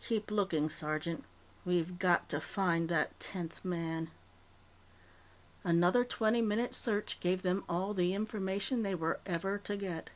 Keep 0.00 0.30
looking, 0.30 0.70
sergeant. 0.70 1.22
We've 1.66 1.98
got 1.98 2.30
to 2.30 2.40
find 2.40 2.88
the 2.88 3.08
tenth 3.18 3.62
man." 3.62 4.10
Another 5.64 6.02
twenty 6.02 6.40
minute 6.40 6.74
search 6.74 7.20
gave 7.20 7.42
them 7.42 7.62
all 7.68 7.92
the 7.92 8.14
information 8.14 8.82
they 8.82 8.94
were 8.94 9.20
ever 9.26 9.58
to 9.58 9.76
get. 9.76 10.08